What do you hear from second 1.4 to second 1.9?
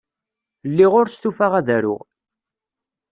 ad